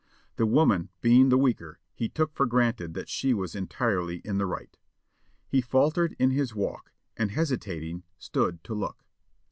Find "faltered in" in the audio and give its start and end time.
5.61-6.31